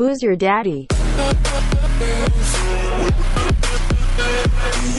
[0.00, 0.86] Who's your daddy?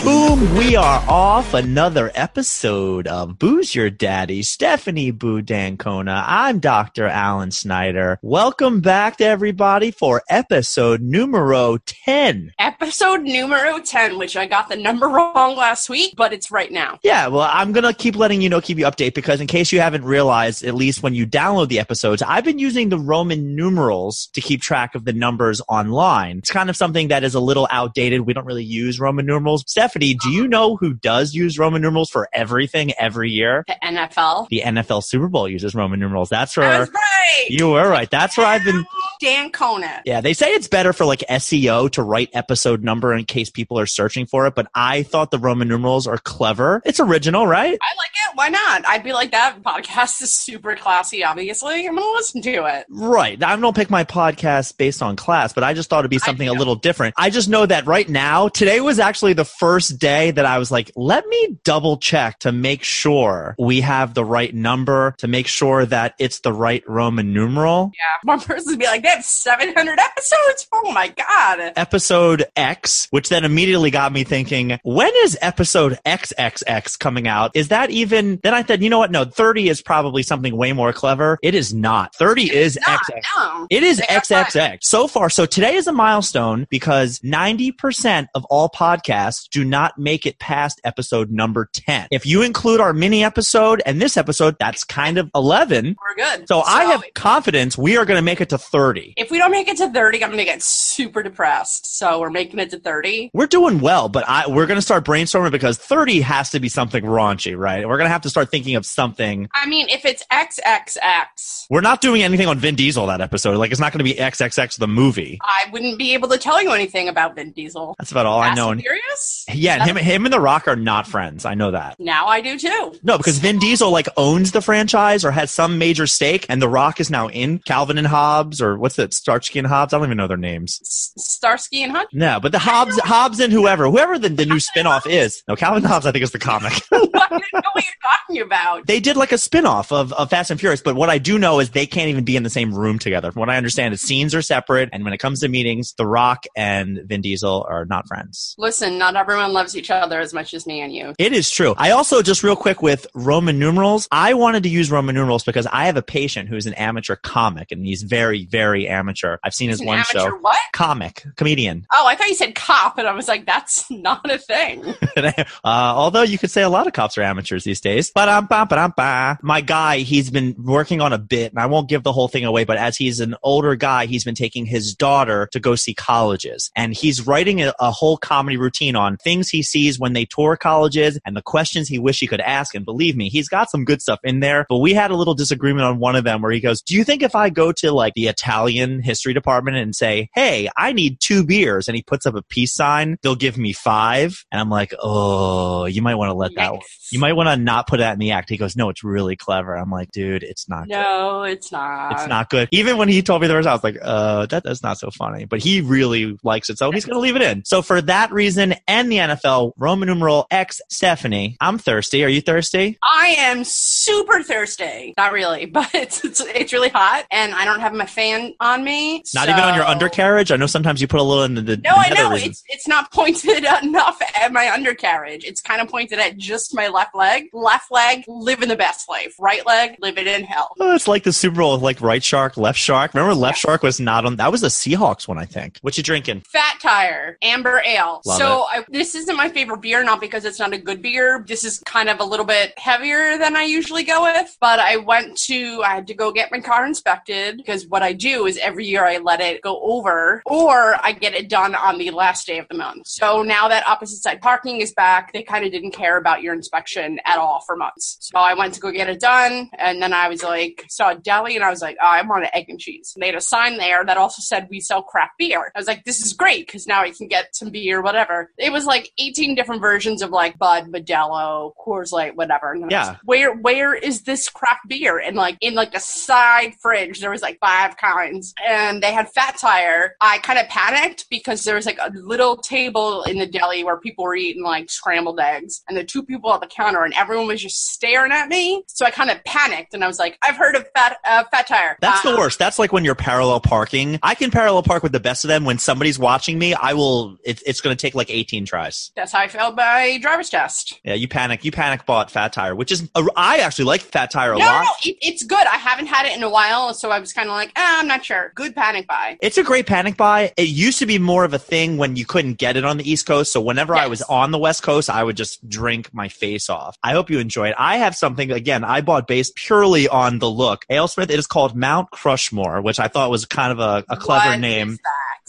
[0.04, 4.42] Boom, we are off another episode of Booze Your Daddy.
[4.42, 6.24] Stephanie Boo Dancona.
[6.26, 7.06] I'm Dr.
[7.06, 8.18] Alan Snyder.
[8.22, 12.54] Welcome back to everybody for episode numero 10.
[12.58, 16.98] Episode numero 10, which I got the number wrong last week, but it's right now.
[17.04, 19.72] Yeah, well, I'm going to keep letting you know, keep you update because in case
[19.74, 23.54] you haven't realized, at least when you download the episodes, I've been using the Roman
[23.54, 26.38] numerals to keep track of the numbers online.
[26.38, 28.22] It's kind of something that is a little outdated.
[28.22, 29.64] We don't really use Roman numerals.
[29.68, 33.66] Stephanie, do you know who does use Roman numerals for everything every year?
[33.68, 34.50] The NFL.
[34.50, 36.30] The NFL Super Bowl uses Roman numerals.
[36.30, 37.50] That's where right.
[37.50, 38.10] you were right.
[38.10, 38.86] That's where I've been.
[39.20, 40.02] Dan Kona.
[40.06, 43.78] Yeah, they say it's better for like SEO to write episode number in case people
[43.78, 46.82] are searching for it, but I thought the Roman numerals are clever.
[46.86, 47.78] It's original, right?
[47.82, 48.36] I like it.
[48.36, 48.86] Why not?
[48.88, 51.86] I'd be like, that podcast is super classy, obviously.
[51.86, 52.86] I'm going to listen to it.
[52.90, 53.42] Right.
[53.44, 56.48] I don't pick my podcast based on class, but I just thought it'd be something
[56.48, 57.16] a little different.
[57.18, 60.72] I just know that right now, today was actually the first day that I was
[60.72, 65.48] like, let me double check to make sure we have the right number, to make
[65.48, 67.92] sure that it's the right Roman numeral.
[67.96, 68.30] Yeah.
[68.30, 70.68] One person would be like, have 700 episodes.
[70.74, 71.74] Oh my God.
[71.76, 77.52] Episode X, which then immediately got me thinking, when is episode XXX coming out?
[77.56, 79.12] Is that even, then I said, you know what?
[79.12, 81.38] No, 30 is probably something way more clever.
[81.42, 82.16] It is not.
[82.16, 83.22] 30 is Not, XX.
[83.38, 83.68] no.
[83.70, 84.80] It is XXX.
[84.82, 90.26] So far, so today is a milestone because 90% of all podcasts do not make
[90.26, 92.08] it past episode number 10.
[92.12, 95.96] If you include our mini episode and this episode, that's kind of 11.
[96.02, 96.48] We're good.
[96.48, 99.14] So, I have confidence we are going to make it to 30.
[99.18, 101.98] If we don't make it to 30, I'm going to get super depressed.
[101.98, 103.32] So we're making it to 30.
[103.34, 106.70] We're doing well, but I, we're going to start brainstorming because 30 has to be
[106.70, 107.88] something raunchy, right?
[107.88, 109.48] We're going to have to start thinking of something.
[109.54, 113.58] I mean, if it's XXX, We're not doing anything on Vin Diesel that episode.
[113.58, 115.40] Like, it's not going to be XXX the movie.
[115.42, 117.96] I wouldn't be able to tell you anything about Vin Diesel.
[117.98, 118.74] That's about all I know.
[118.86, 121.46] And- Yeah, and him, him and The Rock are not friends.
[121.46, 122.00] I know that.
[122.00, 122.96] Now I do too.
[123.04, 126.70] No, because Vin Diesel like owns the franchise or has some major stake, and The
[126.70, 129.94] Rock is now in Calvin and Hobbes or what's it, Starsky and Hobbs?
[129.94, 130.80] I don't even know their names.
[130.82, 132.10] S- Starsky and Hutch.
[132.14, 135.44] No, but the Hobbs, Hobbs and whoever, whoever the, the new spinoff is.
[135.48, 136.74] No, Calvin and Hobbes, I think is the comic.
[136.92, 137.14] I didn't
[137.54, 138.86] know what you're talking about.
[138.88, 141.60] they did like a spinoff of, of Fast and Furious, but what I do know
[141.60, 143.32] is they can't even be in the same room together.
[143.32, 146.06] From what I understand, the scenes are separate, and when it comes to meetings, The
[146.06, 148.56] Rock and Vin Diesel are not friends.
[148.60, 151.14] Listen, not everyone loves each other as much as me and you.
[151.18, 151.74] It is true.
[151.78, 155.66] I also, just real quick with Roman numerals, I wanted to use Roman numerals because
[155.68, 159.38] I have a patient who's an amateur comic and he's very, very amateur.
[159.46, 160.38] I've seen his An one amateur show.
[160.42, 160.60] what?
[160.74, 161.88] Comic, comedian.
[161.94, 164.94] Oh, I thought you said cop, and I was like, that's not a thing.
[165.16, 165.34] uh,
[165.64, 168.12] although you could say a lot of cops are amateurs these days.
[168.12, 169.38] Ba-dum-ba.
[169.42, 172.44] My guy, he's been working on a bit, and I won't give the whole thing
[172.44, 175.94] away, but as he's an older guy, he's been taking his daughter to go see
[175.94, 176.72] colleges.
[176.76, 178.18] And he's writing a, a whole
[178.50, 182.20] comedy routine on things he sees when they tour colleges and the questions he wish
[182.20, 182.74] he could ask.
[182.74, 184.66] And believe me, he's got some good stuff in there.
[184.68, 187.04] But we had a little disagreement on one of them where he goes, Do you
[187.04, 191.20] think if I go to like the Italian history department and say, Hey, I need
[191.20, 194.44] two beers, and he puts up a peace sign, they'll give me five?
[194.52, 196.82] And I'm like, Oh, you might want to let that one.
[197.12, 198.50] You might want to not put that in the act.
[198.50, 199.76] He goes, No, it's really clever.
[199.76, 200.94] I'm like, Dude, it's not good.
[200.94, 202.14] No, it's not.
[202.14, 202.68] It's not good.
[202.72, 205.12] Even when he told me the rest, I was like, uh, that, that's not so
[205.12, 205.46] funny.
[205.46, 207.64] But he really likes it, so he's going to leave it in.
[207.66, 212.24] So for that reason and the NFL, Roman numeral X Stephanie, I'm thirsty.
[212.24, 212.98] Are you thirsty?
[213.04, 215.14] I am super thirsty.
[215.18, 218.84] Not really, but it's, it's it's really hot, and I don't have my fan on
[218.84, 219.24] me.
[219.36, 220.52] Not even on your undercarriage?
[220.52, 222.88] I know sometimes you put a little in the, the No, I know it's it's
[222.88, 225.44] not pointed enough at my undercarriage.
[225.44, 227.50] It's kind of pointed at just my left leg.
[227.54, 229.36] Left leg, living the best life.
[229.40, 230.70] Right leg, living in hell.
[230.80, 233.14] Oh, it's like the Super Bowl with like right shark, left shark.
[233.14, 235.80] Remember left shark was not on, that was the Seahawks one, I think.
[235.82, 236.42] What you drinking?
[236.42, 238.22] Fat Tire, Amber Ale.
[238.30, 241.44] Love so I, this isn't my favorite beer, not because it's not a good beer.
[241.48, 244.58] This is kind of a little bit heavier than I usually go with.
[244.60, 248.14] But I went to, I had to go get my car inspected because what I
[248.14, 251.98] do is every year I let it go over or I get it done on
[251.98, 253.08] the last day of the month.
[253.08, 256.54] So now that opposite side parking is back, they kind of didn't care about your
[256.54, 258.18] inspection at all for months.
[258.20, 261.16] So I went to go get it done and then I was like, saw a
[261.16, 263.14] deli and I was like, oh, I want an egg and cheese.
[263.16, 265.72] And they had a sign there that also said we sell craft beer.
[265.76, 268.19] I was like, this is great because now I can get some beer, whatever.
[268.20, 268.52] Whatever.
[268.58, 272.76] It was like 18 different versions of like Bud, Modelo, Coors Light, whatever.
[272.76, 273.16] I was Yeah.
[273.24, 275.20] where where is this craft beer?
[275.20, 279.30] And like in like the side fridge, there was like five kinds, and they had
[279.32, 280.16] Fat Tire.
[280.22, 283.98] I kind of panicked because there was like a little table in the deli where
[283.98, 287.48] people were eating like scrambled eggs, and the two people at the counter, and everyone
[287.48, 288.84] was just staring at me.
[288.88, 291.68] So I kind of panicked, and I was like, I've heard of Fat uh, Fat
[291.68, 291.98] Tire.
[292.02, 292.60] That's the Uh, worst.
[292.60, 294.20] That's like when you're parallel parking.
[294.24, 295.64] I can parallel park with the best of them.
[295.66, 297.38] When somebody's watching me, I will.
[297.46, 299.12] It, it's going to take like 18 tries.
[299.16, 301.00] That's how I failed my driver's test.
[301.04, 301.64] Yeah, you panic.
[301.66, 304.66] You panic bought Fat Tire, which is a, I actually like Fat Tire a No,
[304.66, 304.84] lot.
[304.84, 305.66] no, it, it's good.
[305.66, 308.08] I haven't had it in a while, so I was kind of like, ah, I'm
[308.08, 308.52] not sure.
[308.56, 309.38] Good panic buy.
[309.42, 310.54] It's a great panic buy.
[310.58, 313.10] It used to be more of a thing when you couldn't get it on the
[313.10, 313.52] East Coast.
[313.52, 316.98] So whenever I was on the West Coast, I would just drink my face off.
[317.04, 317.76] I hope you enjoy it.
[317.78, 318.84] I have something again.
[318.84, 320.86] I bought based purely on the look.
[320.90, 321.24] AleSmith.
[321.30, 324.60] It is called Mount Crushmore, which I thought was kind of a, a clever What
[324.60, 324.98] name.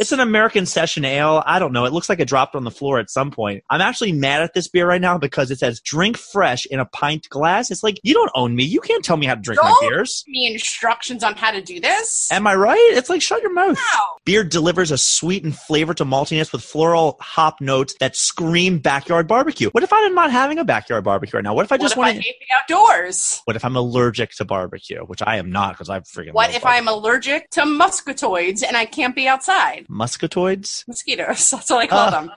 [0.00, 1.42] It's an American session ale.
[1.44, 1.84] I don't know.
[1.84, 3.62] It looks like it dropped on the floor at some point.
[3.68, 6.86] I'm actually mad at this beer right now because it says drink fresh in a
[6.86, 7.70] pint glass.
[7.70, 8.64] It's like, you don't own me.
[8.64, 9.90] You can't tell me how to drink my Don't.
[9.90, 10.24] beers.
[10.26, 12.32] me instructions on how to do this.
[12.32, 12.78] Am I right?
[12.78, 13.76] It's like, shut your mouth.
[13.76, 14.00] no.
[14.24, 19.28] Beer delivers a sweet and flavor to maltiness with floral hop notes that scream backyard
[19.28, 19.68] barbecue.
[19.68, 21.52] What if I'm not having a backyard barbecue right now?
[21.52, 22.32] What if I just want to?
[22.58, 23.42] outdoors?
[23.44, 26.32] What if I'm allergic to barbecue, which I am not because I freaking.
[26.32, 26.80] What if barbecue.
[26.80, 29.86] I'm allergic to muscatoids and I can't be outside?
[29.90, 30.86] Muscatoids?
[30.88, 31.50] Mosquitoes.
[31.50, 32.10] That's what I call Uh.
[32.10, 32.30] them.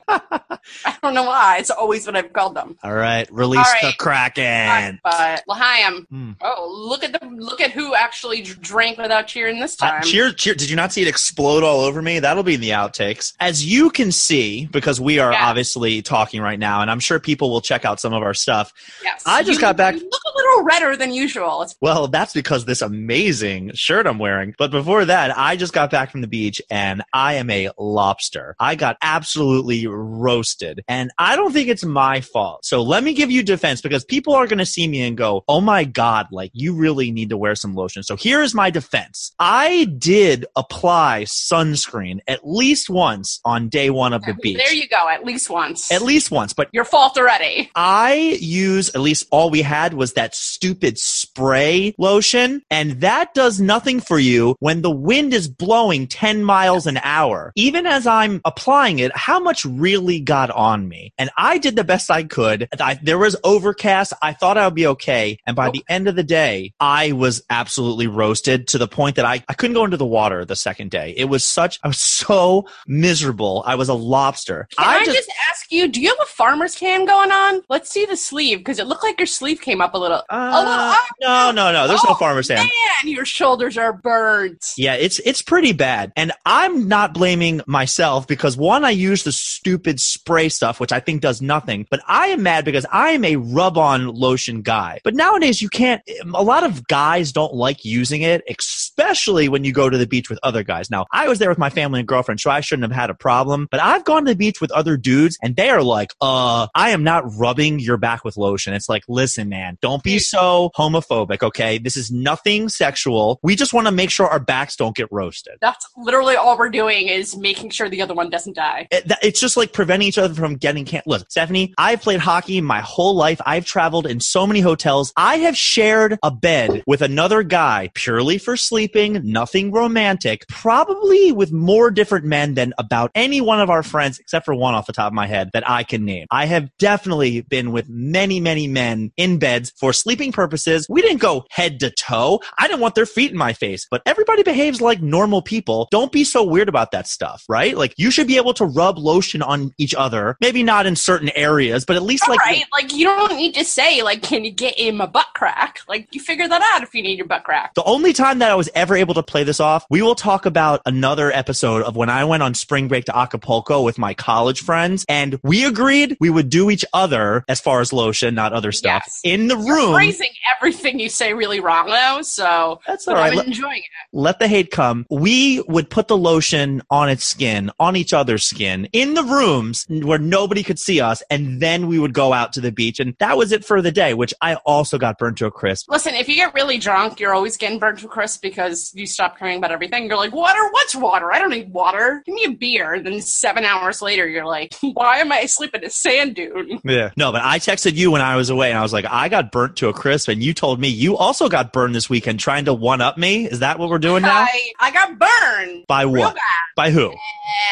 [0.86, 1.58] I don't know why.
[1.60, 2.78] It's always what I've called them.
[2.84, 5.00] All right, release All the kraken.
[5.04, 6.06] But L'chaim.
[6.10, 6.32] Hmm.
[6.42, 10.04] Oh, look at the look at who actually drank without cheering this Uh, time.
[10.04, 10.54] cheer, cheer.
[10.56, 12.20] Did you not see it explode all over me?
[12.20, 13.34] That'll be in the outtakes.
[13.40, 15.46] As you can see, because we are Yeah.
[15.48, 18.72] obviously talking right now, and I'm sure people will check out some of our stuff.
[19.04, 19.22] yes.
[19.26, 21.62] I just You- got back- You look a little redder than usual.
[21.64, 24.56] It's Well, that's because this amazing shirt I'm wearing.
[24.58, 28.56] But before that, I just got back from the beach and I am a lobster.
[28.60, 30.84] I got absolutely roasted.
[30.88, 32.66] And I don't think it's my fault.
[32.66, 35.44] So let me give you defense because people are going to see me and go,
[35.48, 38.04] oh my God, like you really need to wear some lotion.
[38.04, 39.34] So here is my defense.
[39.40, 44.58] I did apply sunscreen at least once on day one of the beach.
[44.58, 45.10] there you go.
[45.10, 45.92] At least once.
[45.92, 47.72] At least once, but Your fault already.
[47.76, 53.60] I use at least all we had was that stupid spray lotion, and that does
[53.60, 57.23] nothing for you when the wind is blowing 10 miles an hour.
[57.56, 61.14] Even as I'm applying it, how much really got on me?
[61.18, 62.68] And I did the best I could.
[62.80, 64.14] I, there was overcast.
[64.22, 65.38] I thought I would be okay.
[65.48, 65.74] And by Nope.
[65.76, 69.54] the end of the day, I was absolutely roasted to the point that I, I
[69.54, 71.14] couldn't go into the water the second day.
[71.16, 73.64] It was such, I was so miserable.
[73.66, 74.68] I was a lobster.
[74.78, 77.62] Can I, just, ask you, do you have a farmer's tan going on?
[77.70, 80.24] Let's see the sleeve because it looked like your sleeve came up a little.
[80.30, 80.98] Uh, a little up.
[81.22, 81.88] no, no, no.
[81.88, 82.70] There's no farmer's farmer stand.
[83.04, 84.66] Man, your shoulders are burnt.
[84.78, 86.12] Yeah, it's it's pretty bad.
[86.16, 91.00] And I'm not blaming myself because one, I use the stupid spray stuff, which I
[91.00, 91.88] think does nothing.
[91.90, 95.00] But I am mad because I am a rub-on lotion guy.
[95.04, 96.02] But nowadays you can't
[96.34, 100.30] a lot of guys don't like using it, especially when you go to the beach
[100.30, 100.90] with other guys.
[100.90, 103.16] Now, I was there with my family and girlfriend, so I shouldn't have had a
[103.16, 103.68] problem.
[103.72, 106.90] But I've gone to the beach with other dudes and they are like, uh, I
[106.90, 108.74] am not rubbing your back with lotion.
[108.74, 111.78] It's like, listen, man, don't be so homophobic, okay?
[111.78, 113.40] This is nothing sexual.
[113.44, 115.58] We just want to make sure our backs don't get roasted.
[115.62, 118.88] That's literally all we're doing is making sure the other one doesn't die.
[118.92, 121.02] It- it's just like preventing each other from getting can.
[121.06, 123.40] Look, Stephanie, I've played hockey my whole life.
[123.46, 125.14] I've traveled in so many hotels.
[125.18, 131.52] I have shared a bed with another guy purely for sleeping, nothing romantic, probably with
[131.52, 134.94] more different men than about any one of our friends, except for one off the
[134.94, 136.28] top of my head that I can name.
[136.32, 140.86] I have definitely been with many, many men in beds for sleeping purposes.
[140.90, 142.40] We didn't go head to toe.
[142.58, 145.88] I didn't want their feet in my face, but everybody behaves like normal people.
[145.92, 147.76] Don't be so weird about that stuff, right?
[147.78, 150.38] Like you should be able to rub lotion on each other.
[150.40, 153.54] Maybe not in certain areas, but at least All like right, like you don't need
[153.56, 156.84] to say like, "Can you get in my butt crack?" Like you figure that out
[156.84, 157.74] if you need your butt crack.
[157.74, 160.46] The only time that I was ever able to play this off, we will talk
[160.46, 164.62] about another episode of when I went on spring break to Acapulco with my college
[164.62, 168.72] friends, and we agreed we would do each other as far as lotion, not other
[168.72, 169.20] stuff, Yes.
[169.24, 169.94] in the You're room.
[169.94, 173.32] phrasing everything you say really wrong though, so That's all right.
[173.32, 173.84] I'm Let, enjoying it.
[174.14, 175.06] let the hate come.
[175.10, 179.86] We would put the lotion on its skin, on each other's skin, in the rooms
[179.90, 183.16] where nobody could see us, and then we would go out to the beach, and
[183.20, 185.90] that was it for the day, which I also got burnt to a crisp.
[185.90, 189.06] Listen, if you get really drunk, you're always getting burnt to a crisp because you
[189.06, 190.08] stop caring about everything.
[190.08, 190.60] You're like, water?
[190.72, 191.32] What's water?
[191.32, 192.22] I don't need water.
[192.26, 192.94] Give me a beer.
[192.94, 196.80] And then seven hours later, you're like, why am I sleeping in a sand dune?
[196.84, 197.12] Yeah.
[197.18, 199.52] No, but I texted you when I was away and I was like, I got
[199.52, 200.28] burnt to a crisp.
[200.30, 203.46] And you told me you also got burned this weekend trying to one up me.
[203.46, 204.34] Is that what we're doing now?
[204.42, 205.86] I, I got burned.
[205.88, 206.38] By what?
[206.76, 207.14] By who?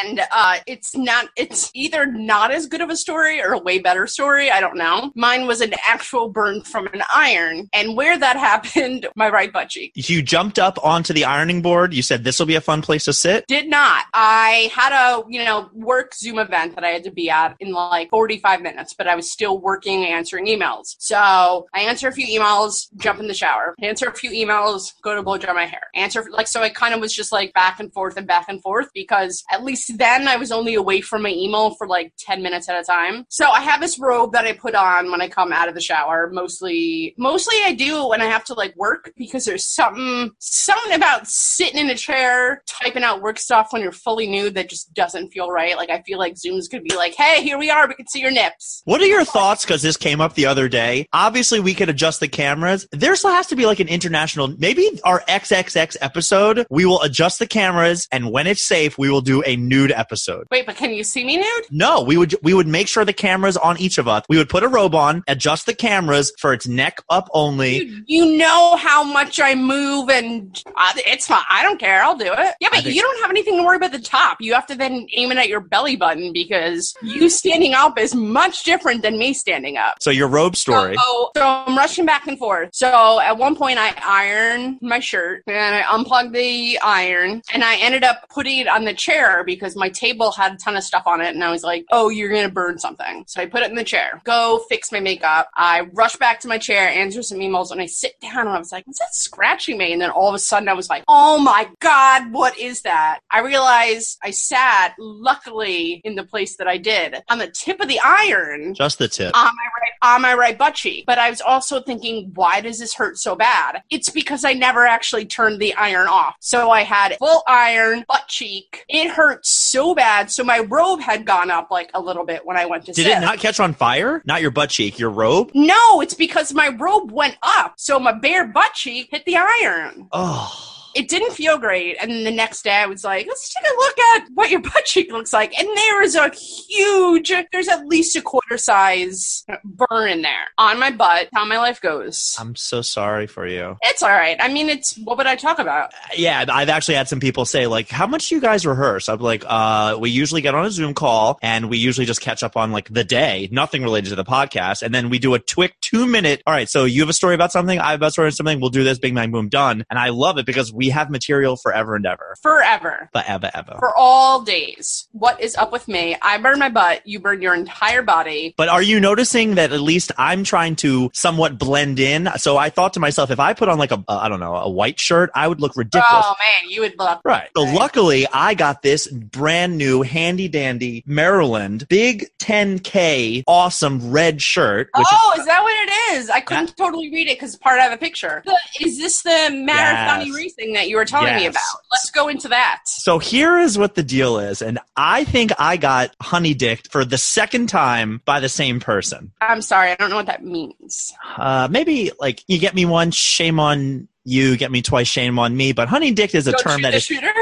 [0.04, 1.30] and uh, it's not.
[1.36, 4.52] It's either not as good of a story or a way better story.
[4.52, 5.12] I don't know.
[5.16, 9.70] Mine was an actual burn from an iron, and where that happened, my right butt
[9.70, 9.92] cheek.
[9.96, 11.94] You jumped up onto the ironing board.
[11.94, 13.48] You said this will be a fun place to sit.
[13.48, 14.06] Did not.
[14.14, 17.72] I had a you know work Zoom event that I had to be at in
[17.72, 20.96] like 45 minutes, but I was still working answering emails.
[21.00, 25.16] So I answer a few emails, jump in the shower, answer a few emails, go
[25.16, 25.84] to blow dry my hair.
[25.96, 28.62] Answer like so I kind of was just like back and forth and back and
[28.62, 32.42] forth because at least then I was only away from my email for like 10
[32.42, 33.26] minutes at a time.
[33.30, 35.82] So I have this robe that I put on when I come out of the
[35.82, 36.30] shower.
[36.32, 41.28] Mostly mostly I do when I have to like work because there's something something about
[41.28, 45.30] sitting in a chair typing out work stuff when you're fully nude that just doesn't
[45.30, 45.78] feel right.
[45.78, 47.88] Like I feel like Zooms could be like, "Hey, here we are.
[47.88, 49.64] We can see your nips." What are your thoughts?
[49.66, 51.08] Because this came up the other day.
[51.14, 52.88] Obviously, we could adjust the cameras.
[52.92, 57.40] There still has to be like an international, maybe our XXX episode, we will adjust
[57.40, 60.48] the cameras, and when it's safe, we will do a nude episode.
[60.52, 61.66] Wait, but can you see me nude?
[61.70, 64.24] No, we would we would make sure the cameras on each of us.
[64.30, 67.84] We would put a robe on, adjust the cameras for its neck up only.
[67.84, 71.44] You, you know how much I move, and uh, it's fine.
[71.50, 72.04] I don't care.
[72.04, 72.56] I'll do it.
[72.60, 74.38] Yeah, but think- you don't have anything to worry about the top.
[74.40, 78.16] You have to then aim it at your belly button because you standing up is
[78.16, 79.98] much different than me standing up.
[80.02, 80.96] So your robe story.
[80.96, 82.70] So, so I'm rushing back and forth.
[82.74, 87.78] So at one point I iron my shirt and I unplugged the iron and I
[87.78, 91.04] ended up putting it on the chair because my table had a ton of stuff
[91.06, 93.24] on it and I was like, oh, you're going to burn something.
[93.28, 95.50] So I put it in the chair, go fix my makeup.
[95.56, 98.60] I rush back to my chair, answer some emails and I sit down and I
[98.60, 99.94] was like, what's that scratching me?
[99.94, 103.20] And then all of a sudden I was like, oh my God, what is that?
[103.30, 107.88] I realized I sat luckily in the place that I did on the tip of
[107.88, 109.36] the iron Just the tip.
[109.36, 111.06] on my right on my right butt cheek.
[111.06, 113.84] But I was also thinking, why does this hurt so bad?
[113.90, 116.36] It's because I never actually turned the iron off.
[116.40, 118.61] So I had full iron butt cheek.
[118.90, 120.32] It hurt so bad.
[120.32, 123.06] So my robe had gone up like a little bit when I went to Did
[123.06, 123.18] sit.
[123.18, 124.22] it not catch on fire?
[124.26, 125.52] Not your butt cheek, your robe?
[125.54, 127.74] No, it's because my robe went up.
[127.78, 130.08] So my bare butt cheek hit the iron.
[130.12, 130.71] Oh.
[130.96, 131.98] It didn't feel great.
[132.02, 134.60] And then the next day I was like, let's take a look at what your
[134.74, 135.58] butt cheek looks like.
[135.58, 140.80] And there is a huge, there's at least a quarter size burn in there on
[140.80, 141.30] my butt.
[141.34, 142.36] How my life goes.
[142.40, 143.78] I'm so sorry for you.
[143.84, 144.38] It's all right.
[144.40, 145.92] I mean, it's what would I talk about?
[146.16, 149.10] Yeah, I've actually had some people say, like, how much do you guys rehearse?
[149.10, 152.44] I'm like, uh, we usually get on a Zoom call and we usually just catch
[152.44, 154.82] up on like the day, nothing related to the podcast.
[154.82, 157.36] And then we do a quick two minute, all right, so you have a story
[157.36, 159.86] about something, I have a story about something, we'll do this, bing, bang, boom, done.
[159.90, 162.36] And I love it because we have material forever and ever.
[162.42, 163.10] Forever.
[163.14, 163.76] Forever, ever.
[163.80, 165.08] For all days.
[165.12, 166.16] What is up with me?
[166.22, 167.06] I burn my butt.
[167.06, 168.54] You burn your entire body.
[168.58, 172.30] But are you noticing that at least I'm trying to somewhat blend in?
[172.38, 174.56] So I thought to myself, if I put on like a, uh, I don't know,
[174.56, 176.26] a white shirt, I would look ridiculous.
[176.26, 177.22] Oh man, you would look.
[177.24, 177.50] Right.
[177.56, 184.90] So luckily, I got this brand new, handy dandy Maryland Big 10K awesome red shirt.
[184.96, 186.30] Which oh, is, is that what it is?
[186.30, 188.42] I couldn't totally read it because part of the picture.
[188.46, 190.36] The, is this the marathon Yes.
[190.36, 191.62] racing that you were telling me about?
[191.92, 192.82] Let's go into that.
[192.86, 197.06] so here is what the deal is, and I think I got honey dicked for
[197.06, 199.32] the second time by the same person.
[199.42, 201.14] I'm sorry, I don't know what that means.
[201.38, 204.58] Uh, maybe like you get me once, shame on you.
[204.58, 205.72] Get me twice, shame on me.
[205.72, 207.34] But honey dicked is a Don't term that is shooter.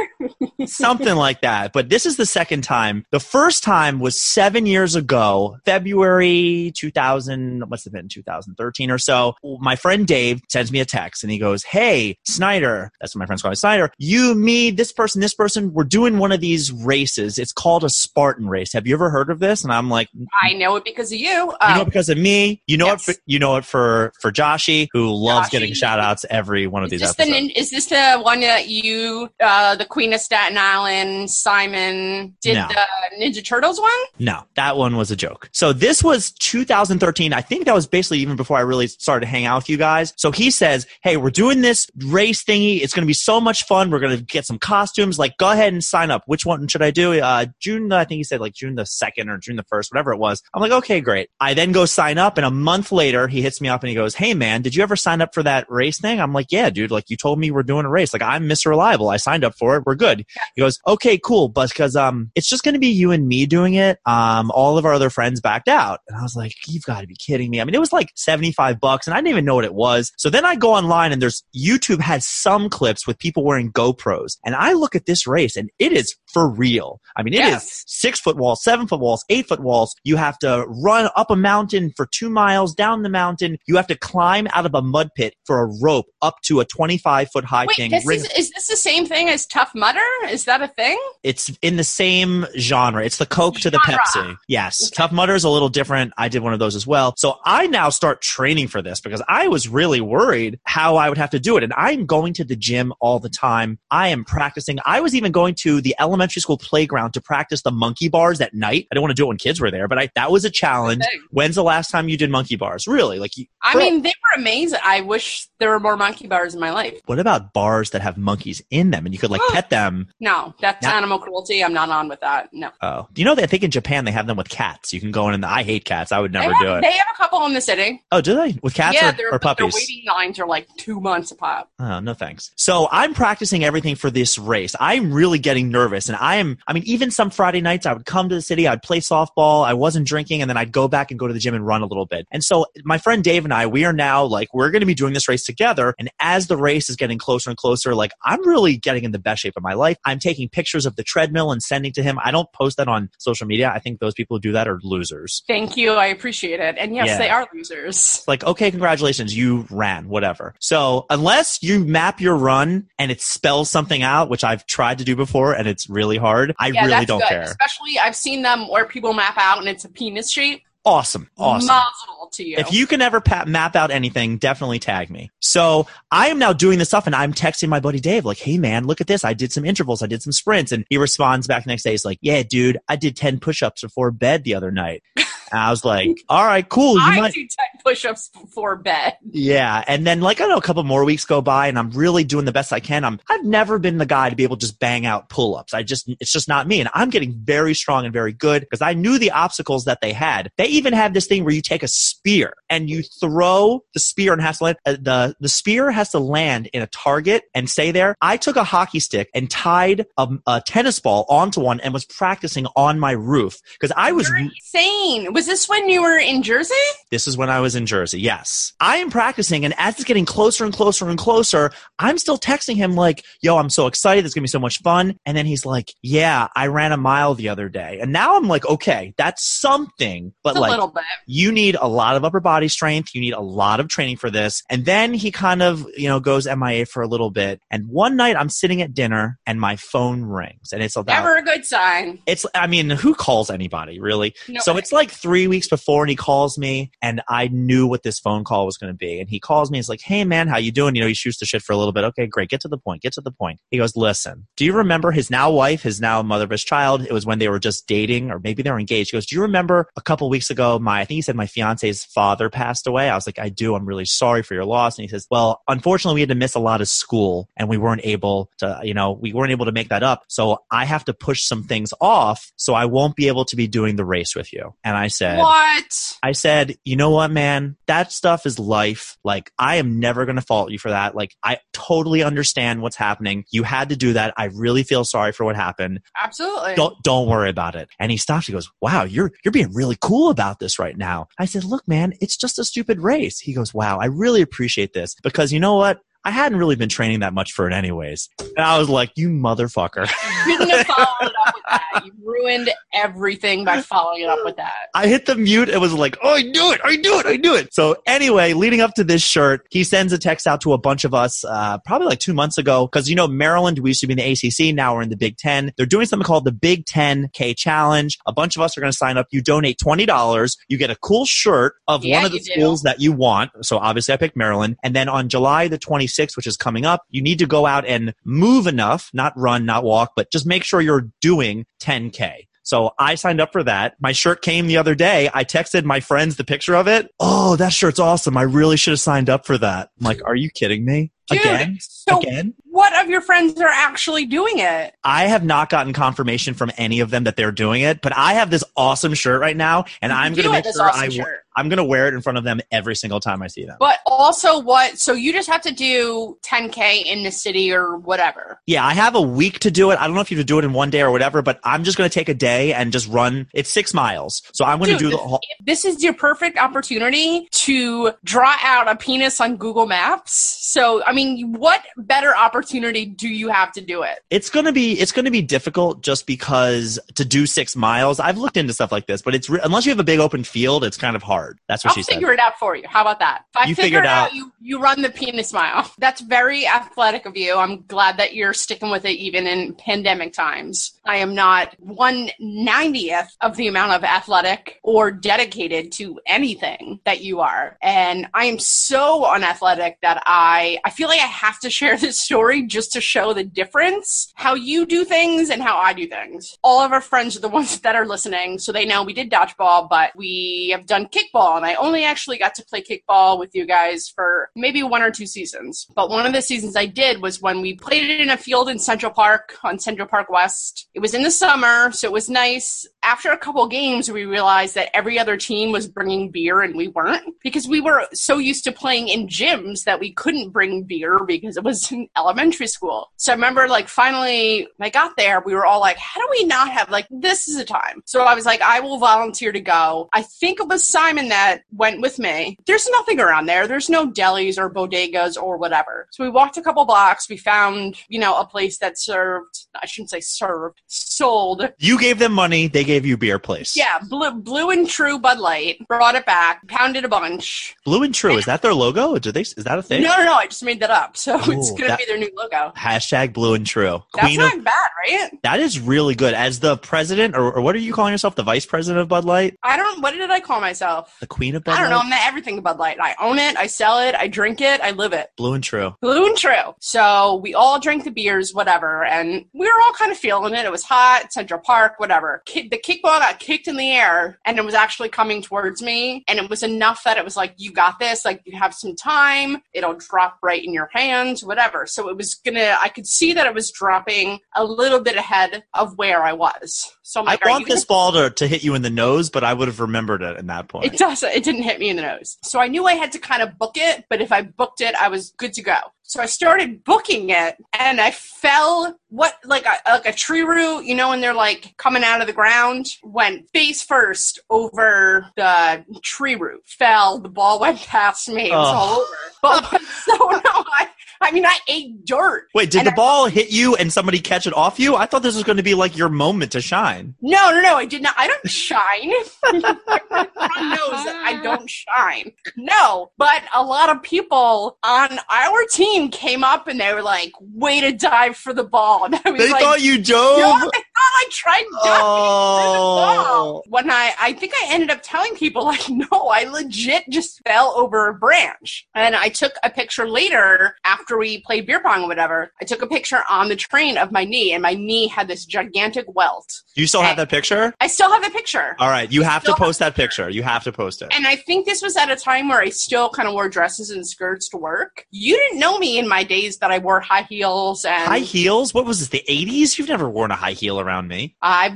[0.70, 1.74] Something like that.
[1.74, 3.06] But this is the second time.
[3.12, 9.36] The first time was seven years ago, February 2000, must have been 2013 or so.
[9.60, 13.26] My friend Dave sends me a text and he goes, Hey, Snyder, that's what my
[13.26, 16.72] friends call me Snyder, you, me, this person, this person, we're doing one of these
[16.72, 17.38] races.
[17.38, 18.74] It's called a Spartan race.
[18.74, 19.64] Have you ever heard of this?
[19.64, 20.08] And I'm like,
[20.42, 21.28] I know it because of you.
[21.28, 22.62] you know Um, it because of me.
[22.68, 23.08] You know yes.
[23.08, 23.14] it.
[23.14, 26.92] For, you know it for for Joshy, who loves getting shout outs every one of
[26.94, 30.58] is these this, the, is this the one that you, uh, the Queen of Staten
[30.60, 32.68] Island, Simon, did No.
[32.68, 33.90] the Ninja Turtles one?
[34.20, 35.50] No, that one was a joke.
[35.54, 37.34] So this was 2013.
[37.34, 39.78] I think that was basically even before I really started to hang out with you
[39.78, 40.14] guys.
[40.18, 42.82] So he says, Hey, we're doing this race thingy.
[42.82, 43.90] It's going to be so much fun.
[43.90, 45.18] We're going to get some costumes.
[45.18, 46.24] Like, go ahead and sign up.
[46.28, 47.20] Which one should I do?
[47.20, 50.12] Uh, June, I think he said like June the 2nd or June the 1st, whatever
[50.14, 50.42] it was.
[50.54, 51.30] I'm like, okay, great.
[51.40, 53.96] I then go sign up and a month later he hits me up and he
[53.96, 56.20] goes, Hey man, did you ever sign up for that race thing?
[56.20, 58.14] I'm like, yeah, dude, like you told me we're doing a race.
[58.14, 58.68] Like I'm Mr.
[58.68, 59.10] Reliable.
[59.10, 59.84] I signed up for it.
[59.86, 60.26] We're good.
[60.56, 61.50] He goes, okay, cool.
[61.50, 64.00] But because, um, it's just going to be you and me doing it.
[64.06, 66.00] Um, all of our other friends backed out.
[66.08, 67.62] And I was like, you've got to be kidding me.
[67.62, 70.12] I mean, it was like 75 bucks and I didn't even know what it was.
[70.18, 74.38] So then I go online and there's YouTube has some clips with people wearing GoPros.
[74.46, 77.00] And I look at this race and it is for real.
[77.16, 77.84] I mean, it is Yes.
[77.88, 79.96] six foot walls, seven foot walls, eight foot walls.
[80.04, 83.58] You have to run up a mountain for two miles, down the mountain.
[83.68, 86.66] You have to climb out of a mud pit for a rope up to a
[86.66, 87.92] 25 foot high Wait, thing.
[87.92, 90.00] this is, is this the same thing as Tough Mudder?
[90.32, 90.98] Is that a thing?
[91.24, 93.04] It's in the same genre.
[93.04, 94.38] It's the Coke to the Pepsi.
[94.48, 94.88] Yes.
[94.88, 94.96] Okay.
[94.96, 96.14] Tough Mudder is a little different.
[96.18, 97.14] I did one of those as well.
[97.18, 101.18] So I now start training for this because I was really worried how I would
[101.18, 101.64] have to do it.
[101.64, 103.80] And I'm going to the gym all the time.
[103.92, 104.80] I am practicing.
[104.86, 108.54] I was even going to the elementary school playground to practice the monkey bars at
[108.54, 108.88] night.
[108.92, 110.50] I didn't want to do it when kids were there, but I, that was a
[110.50, 111.04] challenge.
[111.32, 112.88] When's the last time you did monkey bars?
[112.88, 113.20] Really?
[113.20, 114.80] Like, you, I mean, they were amazing.
[114.84, 117.00] I wish there were more monkey bars in my life.
[117.06, 120.08] what about bars that have monkeys in them and you could like pet them?
[120.20, 121.64] No, that's Now- animal cruelty.
[121.64, 122.50] I'm not on with that.
[122.52, 122.72] No.
[122.82, 124.94] Oh, do you know that I think in Japan they have them with cats?
[124.94, 126.12] You can go in and I hate cats.
[126.12, 126.82] I would never they, do it.
[126.82, 128.02] they have a couple in the city.
[128.12, 128.58] Oh, do they?
[128.62, 131.70] With cats yeah, or, or but their waiting lines are like two months a pop.
[131.80, 132.52] Oh, no thanks.
[132.56, 134.76] So I'm practicing everything for this race.
[134.80, 136.10] I'm really getting nervous.
[136.10, 138.68] And I am, I mean, even some Friday nights I would come to the city,
[138.68, 141.40] I'd play softball, I wasn't drinking, and then I'd go back and go to the
[141.40, 142.28] gym and run a little bit.
[142.32, 144.96] And so my friend Dave and I, we are now like, we're going to be
[144.96, 145.96] doing this race together.
[145.98, 149.20] And as the race is getting closer and closer, like I'm really getting in the
[149.20, 149.98] best shape of my life.
[150.10, 152.20] I'm taking pictures of the treadmill and sending to him.
[152.24, 153.72] I don't post that on social media.
[153.74, 155.44] I think those people who do that are losers.
[155.48, 155.94] Thank you.
[155.94, 156.76] I appreciate it.
[156.78, 157.18] And yes, Yeah.
[157.18, 158.24] they are losers.
[158.28, 160.56] like, okay, congratulations, you ran, whatever.
[160.60, 165.04] So unless you map your run and it spells something out, which I've tried to
[165.04, 167.30] do before and it's really hard, I yeah, really that's don't good.
[167.30, 167.44] care.
[167.44, 170.64] Especially, I've seen them where people map out and it's a penis shape.
[170.90, 171.30] Awesome.
[171.38, 171.68] Awesome.
[171.68, 172.58] Mazel to you.
[172.58, 175.32] If you can ever pa- map out anything, definitely tag me.
[175.40, 178.58] So I am now doing this stuff and I'm texting my buddy Dave, like, hey
[178.58, 179.24] man, look at this.
[179.24, 180.02] I did some intervals.
[180.02, 180.72] I did some sprints.
[180.72, 181.92] And he responds back the next day.
[181.92, 185.04] He's like, yeah, dude, I did 10 push ups before bed the other night.
[185.52, 186.96] And I was like, all right, cool.
[186.96, 187.50] You I might, do 10
[187.84, 189.18] push ups before bed.
[189.32, 192.24] Yeah, and then like I know, a couple more weeks go by, and I'm really
[192.24, 193.04] doing the best I can.
[193.04, 195.74] I'm I've never been the guy to be able to just bang out pull ups.
[195.74, 198.82] I just it's just not me, and I'm getting very strong and very good because
[198.82, 200.52] I knew the obstacles that they had.
[200.58, 204.34] They even have this thing where you take a spear and you throw the spear
[204.34, 207.70] and has to land uh, the the spear has to land in a target and
[207.70, 208.16] stay there.
[208.22, 212.06] I took a hockey stick and tied a, a tennis ball onto one and was
[212.06, 215.34] practicing on my roof because I was You're insane.
[215.40, 216.74] Was this when you were in Jersey?
[217.12, 218.20] this is when I was in Jersey.
[218.20, 218.74] Yes.
[218.82, 222.76] I am practicing, and as it's getting closer and closer and closer, I'm still texting
[222.76, 224.26] him, like, yo, I'm so excited.
[224.26, 225.18] It's going to be so much fun.
[225.26, 228.00] And then he's like, yeah, I ran a mile the other day.
[228.02, 230.34] And now I'm like, okay, that's something.
[230.44, 231.04] But It's a like, little bit.
[231.26, 233.16] you need a lot of upper body strength.
[233.16, 234.62] You need a lot of training for this.
[234.70, 237.60] And then he kind of, you know, goes MIA for a little bit.
[237.72, 241.38] And one night I'm sitting at dinner and my phone rings and it's about, Never
[241.38, 242.20] a good sign.
[242.28, 244.36] it's, I mean, who calls anybody really?
[244.48, 244.80] No so way.
[244.80, 248.44] it's like three weeks before and he calls me and I knew what this phone
[248.44, 249.20] call was going to be.
[249.20, 250.96] And he calls me, he's like, Hey man, how you doing?
[250.96, 252.04] You know, he shoots the shit for a little bit.
[252.04, 252.50] Okay, great.
[252.50, 253.02] Get to the point.
[253.02, 253.60] Get to the point.
[253.72, 257.04] He goes, listen, do you remember his now wife, his now mother of his child?
[257.04, 259.12] It was when they were just dating or maybe they were engaged.
[259.12, 261.48] He goes, do you remember a couple weeks ago, my, I think he said my
[261.48, 263.10] fiance's father passed away.
[263.10, 263.76] I was like, I do.
[263.76, 264.98] I'm really sorry for your loss.
[264.98, 267.78] And he says, well, unfortunately we had to miss a lot of school and we
[267.78, 270.24] weren't able to, you know, we weren't able to make that up.
[270.28, 272.52] So I have to push some things off.
[272.56, 274.74] So I won't be able to be doing the race with you.
[274.84, 276.18] And I said, What?
[276.24, 277.76] I said, you know what, man?
[277.88, 279.18] That stuff is life.
[279.24, 281.14] Like, I am never going to fault you for that.
[281.14, 283.44] Like, I totally understand what's happening.
[283.52, 284.34] You had to do that.
[284.38, 286.00] I really feel sorry for what happened.
[286.22, 286.76] Absolutely.
[286.76, 287.90] Don't, don't worry about it.
[288.00, 288.48] And he stops.
[288.48, 291.28] He goes, wow, you're, you're being really cool about this right now.
[291.38, 293.40] I said, look, man, it's just a stupid race.
[293.40, 296.00] He goes, wow, I really appreciate this because you know what?
[296.26, 298.30] I hadn't really been training that much for it anyways.
[298.40, 300.10] And I was like, you motherfucker.
[300.48, 302.06] You couldn't have followed up with that.
[302.06, 304.74] You ruined everything by following it up with that.
[304.94, 305.70] I hit the mute.
[305.70, 306.82] It was like, oh, I knew it.
[306.84, 307.26] I knew it.
[307.26, 307.74] I knew it.
[307.74, 311.04] So anyway, leading up to this shirt, he sends a text out to a bunch
[311.04, 312.88] of us, uh, probably like two months ago.
[312.88, 314.74] Cause you know, Maryland, we used to be in the ACC.
[314.74, 315.72] Now we're in the Big Ten.
[315.78, 318.18] They're doing something called the Big Ten K Challenge.
[318.26, 319.28] A bunch of us are going to sign up.
[319.32, 320.58] You donate $20.
[320.68, 322.52] You get a cool shirt of Yeah, one of the you do.
[322.54, 323.52] schools that you want.
[323.62, 324.78] So obviously I picked Maryland.
[324.84, 327.86] And then on July the 26th, which is coming up, you need to go out
[327.86, 332.48] and move enough, not run, not walk, but just make sure you're doing 10K.
[332.64, 333.96] So I signed up for that.
[334.00, 335.30] My shirt came the other day.
[335.34, 337.12] I texted my friends the picture of it.
[337.20, 338.38] Oh, that shirt's awesome.
[338.38, 339.90] I really should have signed up for that.
[340.00, 341.12] I'm like, are you kidding me?
[341.30, 341.78] Dude, Again?
[341.80, 342.54] so Again?
[342.66, 344.94] what of your friends are actually doing it?
[345.04, 348.34] I have not gotten confirmation from any of them that they're doing it, but I
[348.34, 351.44] have this awesome shirt right now, and I'm going to make sure awesome I, shirt.
[351.60, 353.76] I'm going to wear it in front of them every single time I see them.
[353.80, 354.98] But also, what?
[354.98, 358.62] So you just have to do 10k in the city or whatever.
[358.66, 360.00] Yeah, I have a week to do it.
[360.00, 361.60] I don't know if you have to do it in one day or whatever, but
[361.64, 363.48] I'm just going to take a day and just run.
[363.54, 365.42] It's six miles, so I'm going to Dude, do the whole.
[365.62, 370.34] This is your perfect opportunity to draw out a penis on Google Maps.
[370.62, 374.20] So, I mean, what better opportunity do you have to do it?
[374.30, 378.20] It's gonna be it's gonna be difficult just because to do six miles.
[378.20, 380.44] I've looked into stuff like this, but it's re- unless you have a big open
[380.44, 381.49] field, it's kind of hard.
[381.50, 381.60] Hard.
[381.68, 382.16] That's what I'll she said.
[382.16, 382.84] figure it out for you.
[382.88, 383.44] How about that?
[383.56, 385.92] If I You figure it out, out- you, you run the penis mile.
[385.98, 387.56] That's very athletic of you.
[387.58, 391.00] I'm glad that you're sticking with it even in pandemic times.
[391.06, 397.22] I am not one ninetieth of the amount of athletic or dedicated to anything that
[397.22, 397.78] you are.
[397.82, 402.20] And I am so unathletic that I I feel like I have to share this
[402.20, 406.58] story just to show the difference how you do things and how I do things.
[406.64, 409.32] All of our friends are the ones that are listening, so they know we did
[409.32, 413.54] dodgeball, but we have done kickball, and I only actually got to play kickball with
[413.54, 415.88] you guys for maybe one or two seasons.
[415.96, 418.70] But one of the seasons I did was when we played it in a field
[418.70, 420.88] in Central Park on Central Park West.
[420.94, 422.88] It was in the summer, so it was nice.
[423.04, 426.88] After a couple games, we realized that every other team was bringing beer and we
[426.90, 431.20] weren't because we were so used to playing in gyms that we couldn't bring beer
[431.26, 433.12] because it was in elementary school.
[433.18, 436.28] So I remember like finally when I got there, we were all like, how do
[436.32, 438.02] we not have like this is a time?
[438.06, 440.10] So I was like, I will volunteer to go.
[440.14, 442.58] I think it was Simon that went with me.
[442.66, 443.68] There's nothing around there.
[443.68, 446.08] There's no delis or bodegas or whatever.
[446.12, 447.30] So we walked a couple blocks.
[447.30, 452.20] We found, you know, a place that served, I shouldn't say served, sold You gave
[452.20, 453.76] them money, they gave you beer place.
[453.76, 455.86] yeah, blue, blue and true Bud Light.
[455.88, 457.76] Brought it back, pounded a bunch.
[457.84, 459.18] Blue and True, is that their logo?
[459.18, 460.04] Do they is that a thing?
[460.04, 460.34] No, no, no.
[460.36, 461.18] I just made that up.
[461.18, 462.72] So it's gonna be their new logo.
[462.78, 464.04] Hashtag Blue and True.
[464.14, 465.32] That's Queen of not bad, right?
[465.44, 466.34] that is really good.
[466.34, 468.36] As the president, or, or what are you calling yourself?
[468.36, 469.58] The vice president of Bud Light?
[469.64, 470.02] I don't.
[470.02, 471.09] What did I call myself?
[471.20, 472.00] The queen of Bud I don't know.
[472.00, 472.98] I'm the everything of Bud Light.
[473.02, 473.58] I own it.
[473.58, 474.16] I sell it.
[474.16, 474.82] I drink it.
[474.82, 475.30] I live it.
[475.38, 475.96] Blue and True.
[476.02, 476.76] Blue and true.
[476.80, 480.66] So we all drank the beers, whatever, and we were all kind of feeling it.
[480.66, 482.42] It was hot, Central Park, whatever.
[482.46, 486.24] Ki- The kickball got kicked in the air, and it was actually coming towards me,
[486.28, 488.26] and it was enough that it was like, "You got this.
[488.26, 489.62] Like you have some time.
[489.74, 492.78] It'll drop right in your hands, whatever." So it was gonna.
[492.82, 496.92] I could see that it was dropping a little bit ahead of where I was.
[497.02, 498.90] So I'm like, I want you gonna this ball to, to hit you in the
[498.92, 500.86] nose, but I would have remembered it in that point.
[500.86, 502.38] it It didn't hit me in the nose.
[502.44, 504.96] So I knew I had to kind of book it, but if I booked it,
[504.96, 505.76] I was good to go.
[506.04, 510.86] So I started booking it, and I fell what like a like a tree root,
[510.86, 515.86] you know, when they're like coming out of the ground, went face first over the
[516.02, 516.62] tree root.
[516.66, 517.20] Fell.
[517.20, 518.48] The ball went past me.
[518.50, 518.78] It was Oh.
[518.78, 519.70] all over.
[519.72, 520.88] But so no, I
[521.22, 522.48] I mean I ate dirt.
[522.54, 524.96] Wait, did the I- ball hit you and somebody catch it off you?
[524.96, 527.16] I thought this was going to be like your moment to shine.
[527.22, 527.76] No, no, no.
[527.76, 528.16] I did not.
[528.18, 529.12] I don't shine.
[529.44, 532.32] Everyone knows that I don't shine.
[532.58, 537.32] No, but a lot of people on our team came up and they were like,
[537.40, 540.72] "Way to dive for the ball!" And I was They like, thought you "No, dove.
[541.00, 542.96] I tried diving for the Oh.
[542.96, 547.42] ball." When I, I think I ended up telling people like, "No, I legit just
[547.48, 552.04] fell over a branch." And I took a picture later after we played beer pong
[552.04, 552.52] or whatever.
[552.62, 555.46] I took a picture on the train of my knee, and my knee had this
[555.46, 556.52] gigantic welt.
[556.76, 557.74] You still have that picture?
[557.82, 558.76] I still have the picture.
[558.80, 560.30] All right, you have to Still have post that picture.
[560.30, 561.10] You have to post it.
[561.14, 563.90] And I think this was at a time where I still kind of wore dresses
[563.90, 565.06] and skirts to work.
[565.12, 568.74] You didn't know me in my days that I wore high heels and High heels?
[568.74, 569.10] What was this?
[569.10, 569.78] The 80s?
[569.78, 571.36] You've never worn a high heel around me.
[571.42, 571.76] I've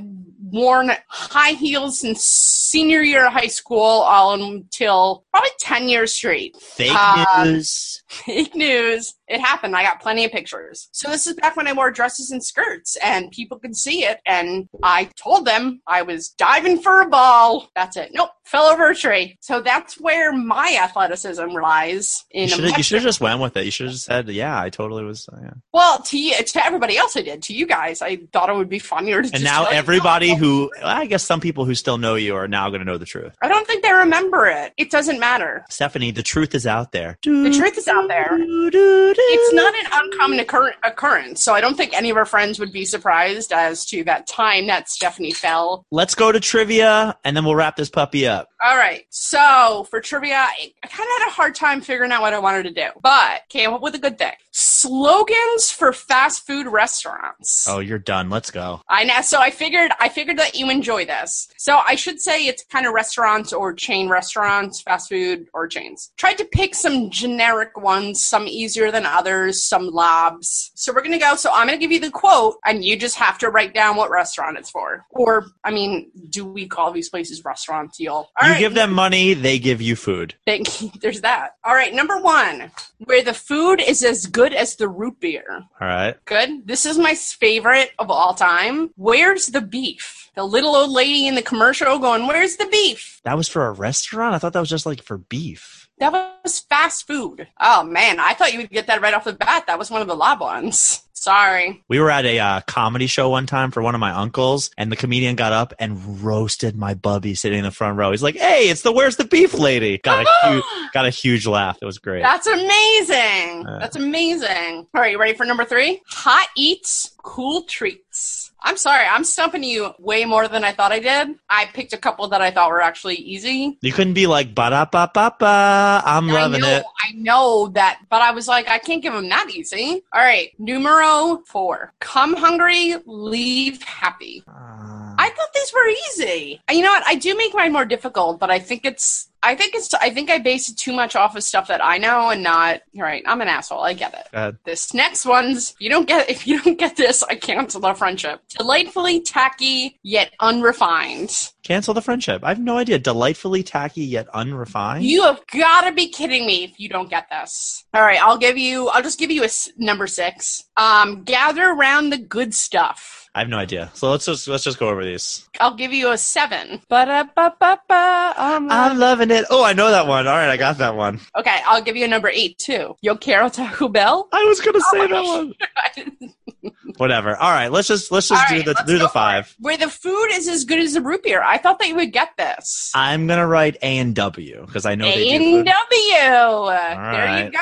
[0.51, 6.55] worn high heels since senior year of high school all until probably 10 years straight.
[6.57, 8.02] Fake Uh, news.
[8.13, 9.15] Fake news.
[9.27, 9.75] It happened.
[9.75, 10.89] I got plenty of pictures.
[10.91, 14.19] So this is back when I wore dresses and skirts and people could see it.
[14.25, 17.69] And I told them I was diving for a ball.
[17.75, 18.11] That's it.
[18.13, 18.29] Nope.
[18.45, 19.37] Fell over a tree.
[19.39, 22.25] So that's where my athleticism lies.
[22.31, 23.65] In You should have much you should have just went with it.
[23.65, 25.53] You should have just said, "Yeah, I totally was." uh, yeah.
[25.73, 27.41] Well, to you, to everybody else, I did.
[27.43, 29.29] To you guys, I thought it would be funnier to.
[29.33, 32.35] And now tell you, everybody "No." who I guess some people who still know you
[32.35, 33.33] are now going to know the truth.
[33.41, 34.73] I don't think remember it.
[34.77, 35.65] It doesn't matter.
[35.69, 37.17] Stephanie, the truth is out there.
[37.23, 38.29] The truth is out there.
[38.31, 42.71] It's not an uncommon occur- occurrence, so I don't think any of our friends would
[42.71, 45.85] be surprised as to that time that Stephanie fell.
[45.91, 48.49] Let's go to trivia, and then we'll wrap this puppy up.
[48.63, 52.21] All right, so for trivia, I, I kind of had a hard time figuring out
[52.21, 54.33] what I wanted to do, but came up with a good thing.
[54.55, 57.65] Slogans for fast food restaurants.
[57.67, 58.29] Oh, you're done.
[58.29, 58.81] Let's go.
[58.87, 59.21] I know.
[59.21, 61.47] So I figured I figured that you enjoy this.
[61.57, 66.11] So I should say it's kind of restaurants or chain restaurants, fast food or chains.
[66.17, 70.71] Tried to pick some generic ones, some easier than others, some labs.
[70.75, 71.35] So we're gonna go.
[71.35, 74.11] So I'm gonna give you the quote, and you just have to write down what
[74.11, 75.03] restaurant it's for.
[75.09, 78.29] Or I mean, do we call these places restaurants, y'all?
[78.39, 80.35] All you right, give them money, they give you food.
[80.45, 80.91] Thank you.
[81.01, 81.55] There's that.
[81.63, 82.69] All right, number one,
[83.05, 85.45] where the food is as good as the root beer.
[85.79, 86.15] All right.
[86.25, 86.67] Good.
[86.67, 88.89] This is my favorite of all time.
[88.95, 90.31] Where's the beef?
[90.35, 93.21] The little old lady in the commercial going, Where's the beef?
[93.23, 94.35] That was for a restaurant.
[94.35, 95.87] I thought that was just like for beef.
[95.99, 96.11] That
[96.43, 97.47] was fast food.
[97.61, 99.67] Oh man, I thought you would get that right off the bat.
[99.67, 101.02] That was one of the lob ones.
[101.23, 101.81] Sorry.
[101.87, 104.91] We were at a uh, comedy show one time for one of my uncles, and
[104.91, 108.11] the comedian got up and roasted my bubby sitting in the front row.
[108.11, 111.47] He's like, "Hey, it's the Where's the Beef lady." Got a huge, got a huge
[111.47, 111.77] laugh.
[111.81, 112.23] It was great.
[112.23, 113.65] That's amazing.
[113.65, 113.79] Uh.
[113.79, 114.85] That's amazing.
[114.93, 116.01] All right, you ready for number three?
[116.07, 118.51] Hot eats, cool treats.
[118.65, 121.35] I'm sorry, I'm stumping you way more than I thought I did.
[121.49, 123.77] I picked a couple that I thought were actually easy.
[123.81, 126.01] You couldn't be like ba da ba ba ba.
[126.05, 126.85] I'm I loving know, it.
[127.03, 130.03] I know that, but I was like, I can't give them that easy.
[130.13, 131.93] All right, numero four.
[131.99, 134.43] Come hungry, leave happy.
[134.47, 136.61] Uh, I thought these were easy.
[136.71, 137.03] You know what?
[137.05, 139.29] I do make mine more difficult, but I think it's.
[139.45, 139.93] I think it's.
[139.95, 142.81] I think I base it too much off of stuff that I know and not.
[142.93, 143.23] You're right.
[143.25, 143.81] I'm an asshole.
[143.81, 144.27] I get it.
[144.63, 145.71] This next one's.
[145.71, 146.29] If you don't get.
[146.29, 148.41] If you don't get this, I cancel the friendship.
[148.57, 151.49] Delightfully tacky yet unrefined.
[151.63, 152.41] Cancel the friendship.
[152.43, 152.99] I have no idea.
[152.99, 155.03] Delightfully tacky yet unrefined.
[155.05, 157.83] You have got to be kidding me if you don't get this.
[157.93, 158.87] All right, I'll give you.
[158.89, 160.63] I'll just give you a s- number six.
[160.77, 163.22] Um, gather around the good stuff.
[163.35, 163.89] I have no idea.
[163.95, 165.49] So let's just let's just go over these.
[165.59, 166.81] I'll give you a seven.
[166.87, 169.45] Ba-da-ba-ba-ba, um, I'm loving it.
[169.49, 170.27] Oh, I know that one.
[170.27, 171.19] All right, I got that one.
[171.35, 172.95] okay, I'll give you a number eight too.
[173.01, 174.27] Yo quiero Taco Bell.
[174.31, 175.25] I was gonna say my that gosh.
[175.25, 176.33] one.
[176.97, 177.35] Whatever.
[177.35, 179.55] All right, let's just let's just All do right, the do the five.
[179.59, 181.41] Where the food is as good as the root beer.
[181.43, 182.91] I thought that you would get this.
[182.95, 185.65] I'm gonna write A and W because I know A and.
[185.65, 185.73] W.
[186.13, 187.45] There right.
[187.45, 187.59] you go.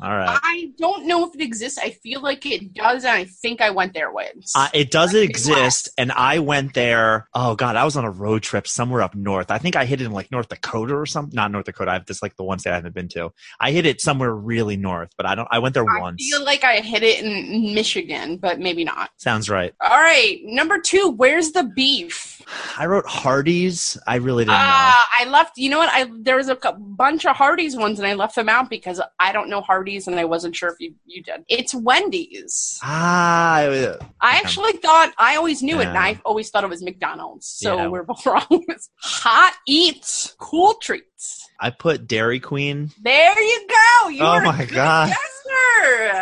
[0.00, 0.38] All right.
[0.42, 1.78] I don't know if it exists.
[1.78, 4.52] I feel like it does, and I think I went there once.
[4.54, 7.28] Uh, it does exist, and I went there.
[7.34, 9.50] Oh God, I was on a road trip somewhere up north.
[9.50, 11.34] I think I hit it in like North Dakota or something.
[11.34, 11.90] Not North Dakota.
[11.90, 13.32] I have this like the one state I haven't been to.
[13.58, 15.48] I hit it somewhere really north, but I don't.
[15.50, 16.22] I went there I once.
[16.22, 19.10] I feel like I hit it in Michigan, but maybe not.
[19.16, 19.74] Sounds right.
[19.80, 21.10] All right, number two.
[21.16, 22.42] Where's the beef?
[22.78, 23.98] I wrote Hardee's.
[24.06, 24.62] I really didn't know.
[24.64, 25.58] Ah, I left.
[25.58, 25.90] You know what?
[25.92, 29.32] I there was a bunch of Hardee's ones, and I left them out because I
[29.32, 31.44] don't know Hardee's, and I wasn't sure if you you did.
[31.48, 32.78] It's Wendy's.
[32.82, 36.82] Ah, I- I actually thought I always knew it, and I always thought it was
[36.82, 37.46] McDonald's.
[37.46, 37.88] So Yeah.
[37.88, 38.64] we're both wrong.
[39.00, 41.48] Hot eats, cool treats.
[41.60, 42.90] I put Dairy Queen.
[43.02, 44.08] There you go.
[44.10, 45.08] You Oh my God.
[45.08, 45.18] guesser.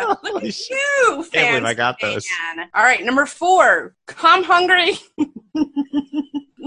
[0.07, 0.69] Look Holy at shit.
[0.71, 2.25] you, Can't believe I got those.
[2.55, 2.69] man.
[2.73, 3.95] All right, number four.
[4.07, 4.97] Come hungry.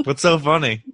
[0.04, 0.84] What's so funny?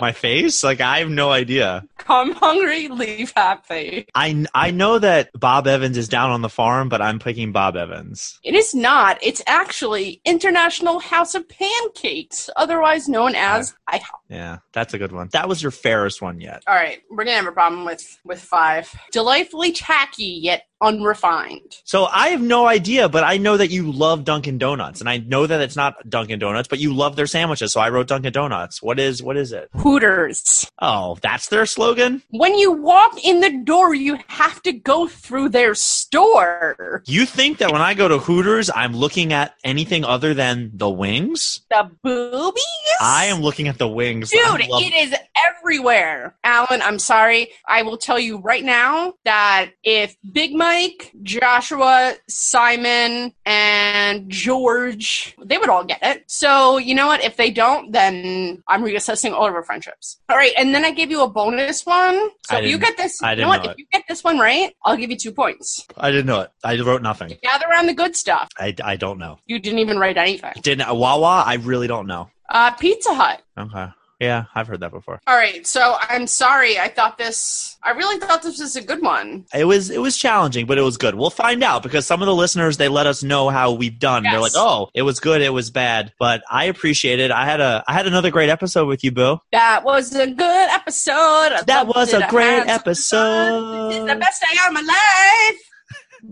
[0.00, 0.64] My face?
[0.64, 1.84] Like I have no idea.
[1.98, 2.88] Come hungry.
[2.88, 4.06] Leave happy.
[4.14, 7.76] I I know that Bob Evans is down on the farm, but I'm picking Bob
[7.76, 8.38] Evans.
[8.42, 9.18] It is not.
[9.22, 14.00] It's actually International House of Pancakes, otherwise known as IHOP.
[14.28, 15.28] Yeah, that's a good one.
[15.32, 16.62] That was your fairest one yet.
[16.66, 18.92] All right, we're gonna have a problem with with five.
[19.12, 21.78] Delightfully tacky yet unrefined.
[21.84, 25.18] So I have no idea, but I know that you love Dunkin' Donuts, and I
[25.18, 27.72] know that it's not Dunkin' Donuts, but you love their sandwiches.
[27.72, 28.82] So I wrote Dunkin' Donuts.
[28.82, 29.68] What is what is it?
[29.74, 30.70] Hooters.
[30.80, 32.22] Oh, that's their slogan.
[32.30, 37.02] When you walk in the door, you have to go through their store.
[37.06, 40.90] You think that when I go to Hooters, I'm looking at anything other than the
[40.90, 41.60] wings?
[41.70, 42.62] The boobies?
[43.00, 44.30] I am looking at the wings.
[44.30, 45.14] Dude, love- it is
[45.48, 46.36] everywhere.
[46.44, 47.50] Alan, I'm sorry.
[47.66, 55.58] I will tell you right now that if Big Mike, Joshua, Simon, and George, they
[55.58, 56.24] would all get it.
[56.28, 57.22] So, you know what?
[57.22, 60.18] If they don't, then I'm reassessing all of our friendships.
[60.30, 62.30] All right, and then I gave you a bonus one.
[62.48, 63.64] So I if you get this, I you didn't know what?
[63.64, 63.80] know If it.
[63.80, 65.86] you get this one right, I'll give you two points.
[65.98, 66.50] I didn't know it.
[66.64, 67.36] I wrote nothing.
[67.42, 68.48] Gather around the good stuff.
[68.58, 69.40] I, I don't know.
[69.44, 70.54] You didn't even write anything.
[70.62, 71.42] Didn't Wawa?
[71.46, 72.30] I really don't know.
[72.48, 73.42] Uh, Pizza Hut.
[73.58, 73.88] Okay.
[74.22, 75.20] Yeah, I've heard that before.
[75.26, 76.78] All right, so I'm sorry.
[76.78, 77.76] I thought this.
[77.82, 79.46] I really thought this was a good one.
[79.52, 81.16] It was it was challenging, but it was good.
[81.16, 84.22] We'll find out because some of the listeners they let us know how we've done.
[84.22, 87.32] They're like, "Oh, it was good, it was bad," but I appreciate it.
[87.32, 89.38] I had a I had another great episode with you, Boo.
[89.50, 91.12] That was a good episode.
[91.12, 92.64] I That was a great.
[92.64, 94.20] This is the episode.
[94.20, 95.58] best day of my life.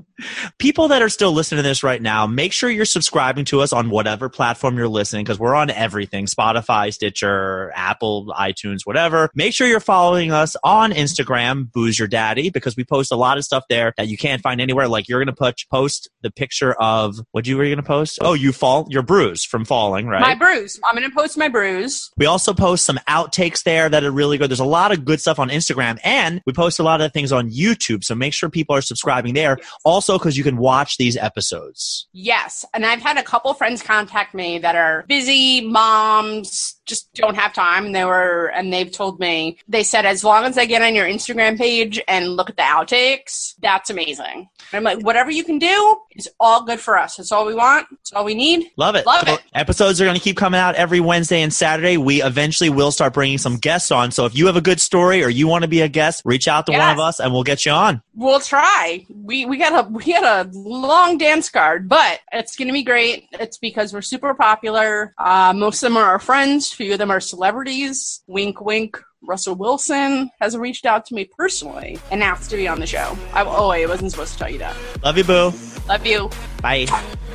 [0.58, 3.72] People that are still listening to this right now, make sure you're subscribing to us
[3.72, 9.30] on whatever platform you're listening because we're on everything Spotify, Stitcher, Apple, iTunes, whatever.
[9.34, 13.38] Make sure you're following us on Instagram, Booze Your Daddy, because we post a lot
[13.38, 14.88] of stuff there that you can't find anywhere.
[14.88, 18.18] Like you're going to put post the picture of what you were going to post?
[18.22, 20.20] Oh, you fall, your bruise from falling, right?
[20.20, 20.80] My bruise.
[20.84, 22.10] I'm going to post my bruise.
[22.16, 24.50] We also post some outtakes there that are really good.
[24.50, 27.32] There's a lot of good stuff on Instagram and we post a lot of things
[27.32, 28.04] on YouTube.
[28.04, 29.58] So make sure people are subscribing there.
[29.84, 32.08] Also, because you can watch these episodes.
[32.12, 32.64] Yes.
[32.74, 37.52] And I've had a couple friends contact me that are busy moms, just don't have
[37.52, 37.86] time.
[37.86, 40.94] And they were, and they've told me, they said, as long as I get on
[40.94, 44.48] your Instagram page and look at the outtakes, that's amazing.
[44.72, 47.16] And I'm like, whatever you can do is all good for us.
[47.16, 47.86] That's all we want.
[47.90, 48.70] That's all we need.
[48.76, 49.06] Love it.
[49.06, 49.42] Love So it.
[49.54, 51.96] Episodes are going to keep coming out every Wednesday and Saturday.
[51.96, 54.10] We eventually will start bringing some guests on.
[54.10, 56.48] So if you have a good story or you want to be a guest, reach
[56.48, 58.02] out to one of us and we'll get you on.
[58.14, 59.06] We'll try.
[59.14, 63.28] We we gotta we had a long dance card, but it's going to be great.
[63.32, 65.14] It's because we're super popular.
[65.18, 66.72] Uh, most of them are our friends.
[66.72, 68.22] Few of them are celebrities.
[68.26, 68.98] Wink, wink.
[69.22, 73.16] Russell Wilson has reached out to me personally and asked to be on the show.
[73.34, 74.74] I, oh, wait, I wasn't supposed to tell you that.
[75.02, 75.52] Love you, boo.
[75.86, 76.30] Love you.
[76.62, 76.86] Bye.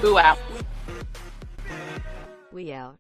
[0.02, 0.40] Boo out.
[2.52, 2.98] We out.